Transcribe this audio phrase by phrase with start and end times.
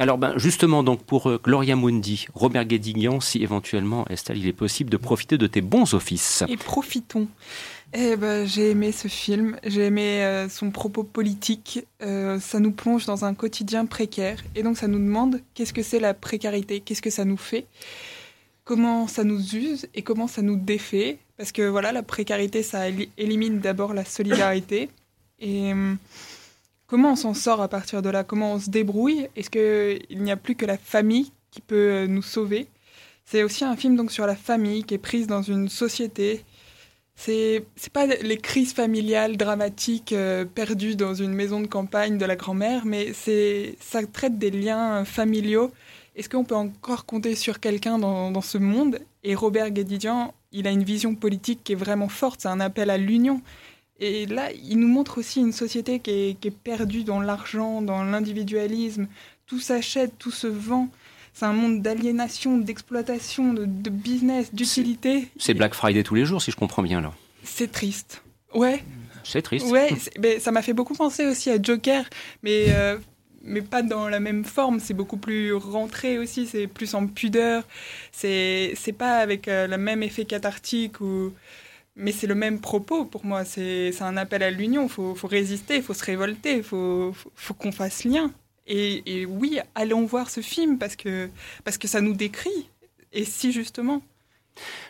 [0.00, 4.54] Alors ben, justement, donc pour euh, Gloria Mundi, Robert Guédiguian, si éventuellement, Estelle, il est
[4.54, 6.42] possible de profiter de tes bons offices.
[6.48, 7.28] Et profitons.
[7.92, 11.80] Eh ben, j'ai aimé ce film, j'ai aimé euh, son propos politique.
[12.00, 15.82] Euh, ça nous plonge dans un quotidien précaire et donc ça nous demande qu'est-ce que
[15.82, 17.66] c'est la précarité, qu'est-ce que ça nous fait,
[18.64, 21.18] comment ça nous use et comment ça nous défait?
[21.36, 22.84] Parce que voilà, la précarité, ça
[23.18, 24.88] élimine d'abord la solidarité
[25.40, 25.98] et hum,
[26.90, 28.24] Comment on s'en sort à partir de là?
[28.24, 29.28] Comment on se débrouille?
[29.36, 32.66] Est-ce qu'il n'y a plus que la famille qui peut euh, nous sauver?
[33.24, 36.44] C'est aussi un film donc sur la famille qui est prise dans une société.
[37.14, 37.62] C'est
[37.92, 42.84] pas les crises familiales dramatiques euh, perdues dans une maison de campagne de la grand-mère,
[42.84, 45.70] mais c'est ça traite des liens familiaux.
[46.16, 48.98] Est-ce qu'on peut encore compter sur quelqu'un dans, dans ce monde?
[49.22, 52.40] Et Robert Guédidian, il a une vision politique qui est vraiment forte.
[52.40, 53.42] C'est un appel à l'union.
[54.00, 59.06] Et là, il nous montre aussi une société qui est, perdue dans l'argent, dans l'individualisme.
[59.46, 60.88] Tout s'achète, tout se vend.
[61.34, 65.28] C'est un monde d'aliénation, d'exploitation, de, business, d'utilité.
[65.38, 67.12] C'est Black Friday tous les jours, si je comprends bien là.
[67.44, 68.22] C'est triste.
[68.54, 68.82] Ouais.
[69.22, 69.66] C'est triste.
[69.66, 72.04] Ouais, mais ça m'a fait beaucoup penser aussi à Joker,
[72.42, 72.96] mais euh,
[73.42, 74.80] mais pas dans la même forme.
[74.80, 76.46] C'est beaucoup plus rentré aussi.
[76.46, 77.64] C'est plus en pudeur.
[78.12, 81.32] C'est c'est pas avec euh, le même effet cathartique ou
[82.00, 83.44] mais c'est le même propos pour moi.
[83.44, 84.84] C'est un appel à l'union.
[84.84, 88.32] Il faut, résister, il faut se révolter, il faut, faut, qu'on fasse lien.
[88.66, 91.28] Et, oui, allons voir ce film parce que,
[91.64, 92.68] parce que ça nous décrit.
[93.12, 94.02] Et si justement.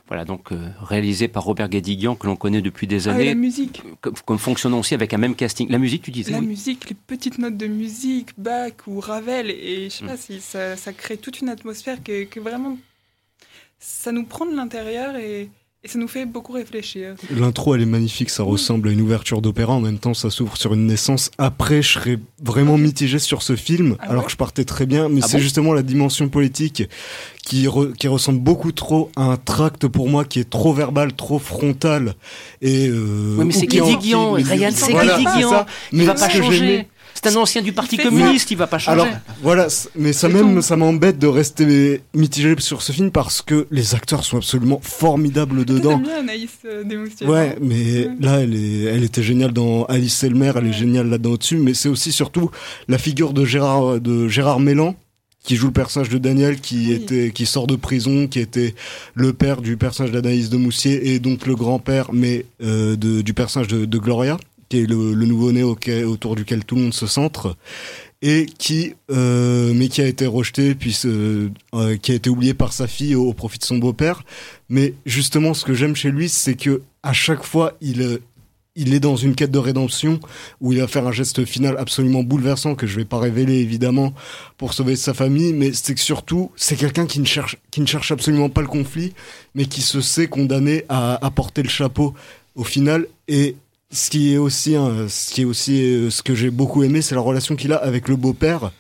[0.09, 3.27] Voilà, donc euh, réalisé par Robert Guédiguian, que l'on connaît depuis des ah, années.
[3.27, 3.83] la musique.
[4.01, 5.71] Comme, fonctionnant aussi avec un même casting.
[5.71, 9.51] La musique, tu disais La musique, les petites notes de musique, Bach ou Ravel.
[9.51, 10.19] Et je sais pas mm.
[10.19, 12.77] si ça, ça, crée toute une atmosphère que, que vraiment.
[13.79, 15.49] Ça nous prend de l'intérieur et
[15.83, 17.15] et ça nous fait beaucoup réfléchir.
[17.31, 19.73] L'intro, elle est magnifique, ça ressemble à une ouverture d'opéra.
[19.73, 21.31] En même temps, ça s'ouvre sur une naissance.
[21.39, 25.09] Après, je serais vraiment mitigé sur ce film, ah alors que je partais très bien.
[25.09, 26.83] Mais ah c'est justement la dimension politique
[27.43, 27.67] qui,
[27.99, 32.15] qui ressemble beaucoup trop à un tract pour moi qui est trop verbal, trop frontal.
[32.61, 35.65] Et, euh, oui, mais c'est Guédiguian, Ryan, c'est Guédiguian.
[35.93, 36.89] Il va pas changer.
[37.15, 39.01] C'est un ancien du Parti communiste, il va pas changer.
[39.01, 39.07] Alors,
[39.43, 43.95] voilà, mais ça même, ça m'embête de rester mitigé sur ce film parce que les
[43.95, 45.99] acteurs sont absolument formidables dedans.
[45.99, 46.85] bien Anaïs euh,
[47.27, 51.33] Ouais, mais là, elle, est, elle était géniale dans Alice Elmer, elle est géniale là-dedans
[51.33, 52.51] au-dessus, mais c'est aussi surtout
[52.89, 54.95] la figure de Gérard, de Gérard Mélan,
[55.43, 58.75] qui joue le personnage de Daniel qui était qui sort de prison qui était
[59.15, 63.33] le père du personnage d'Anaïs de Moussier et donc le grand-père mais euh, de, du
[63.33, 64.37] personnage de, de Gloria
[64.71, 67.57] qui est le, nouveau-né autour duquel tout le monde se centre
[68.23, 71.49] et qui euh, mais qui a été rejeté puis euh,
[72.01, 74.23] qui a été oublié par sa fille au, profit de son beau-père.
[74.69, 78.19] Mais justement ce que j'aime chez lui c'est que à chaque fois il euh,
[78.77, 80.21] il est dans une quête de rédemption
[80.61, 84.15] où il va faire un geste final absolument bouleversant que je vais pas révéler évidemment
[84.57, 87.87] pour sauver sa famille mais c'est que surtout c'est quelqu'un qui ne cherche qui ne
[87.87, 89.15] cherche absolument pas le conflit
[89.57, 92.15] mais qui se sait condamné à, à porter le chapeau
[92.55, 93.07] au final.
[93.29, 93.57] Et
[93.91, 97.15] ce qui est aussi, ce qui est aussi euh, ce que j'ai beaucoup aimé, c'est
[97.15, 98.71] la relation qu'il a avec le beau-père,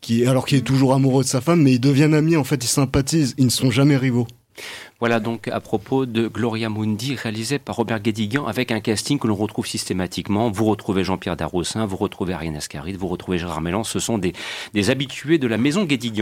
[0.00, 2.36] qui alors qu'il est toujours amoureux de sa femme, mais ils deviennent amis.
[2.36, 3.34] En fait, ils sympathisent.
[3.38, 4.26] Ils ne sont jamais rivaux.
[5.00, 9.26] Voilà donc à propos de Gloria Mundi, réalisé par Robert Guédiguian, avec un casting que
[9.26, 10.48] l'on retrouve systématiquement.
[10.48, 13.82] Vous retrouvez Jean-Pierre Darroussin, vous retrouvez Ariane Ascaride, vous retrouvez Gérard Mélan.
[13.82, 14.32] Ce sont des,
[14.74, 16.20] des habitués de la maison Guédiguian.